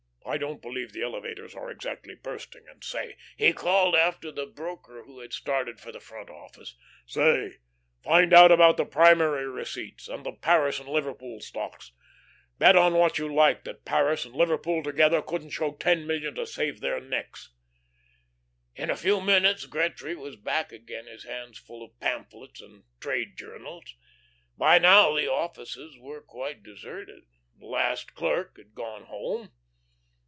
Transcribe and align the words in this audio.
I 0.23 0.37
don't 0.37 0.61
believe 0.61 0.93
the 0.93 1.01
elevators 1.01 1.55
are 1.55 1.69
exactly 1.69 2.15
bursting, 2.15 2.63
and, 2.69 2.81
say," 2.81 3.17
he 3.35 3.51
called 3.51 3.95
after 3.97 4.31
the 4.31 4.45
broker, 4.45 5.03
who 5.03 5.19
had 5.19 5.33
started 5.33 5.81
for 5.81 5.91
the 5.91 5.99
front 5.99 6.29
office, 6.29 6.73
"say, 7.05 7.57
find 8.01 8.31
out 8.31 8.49
about 8.49 8.77
the 8.77 8.85
primary 8.85 9.45
receipts, 9.49 10.07
and 10.07 10.25
the 10.25 10.31
Paris 10.31 10.79
and 10.79 10.87
Liverpool 10.87 11.41
stocks. 11.41 11.91
Bet 12.59 12.75
you 12.75 12.91
what 12.95 13.17
you 13.17 13.33
like 13.33 13.65
that 13.65 13.83
Paris 13.83 14.23
and 14.23 14.33
Liverpool 14.33 14.81
together 14.81 15.21
couldn't 15.21 15.49
show 15.49 15.73
ten 15.73 16.07
million 16.07 16.33
to 16.35 16.45
save 16.47 16.79
their 16.79 17.01
necks." 17.01 17.53
In 18.73 18.89
a 18.89 18.95
few 18.95 19.19
moments 19.19 19.65
Gretry 19.65 20.15
was 20.15 20.37
back 20.37 20.71
again, 20.71 21.07
his 21.07 21.25
hands 21.25 21.57
full 21.57 21.83
of 21.83 21.99
pamphlets 21.99 22.61
and 22.61 22.85
"trade" 23.01 23.37
journals. 23.37 23.95
By 24.55 24.77
now 24.79 25.13
the 25.13 25.29
offices 25.29 25.97
were 25.99 26.21
quite 26.21 26.63
deserted. 26.63 27.25
The 27.59 27.65
last 27.65 28.13
clerk 28.15 28.55
had 28.55 28.73
gone 28.73 29.05
home. 29.07 29.51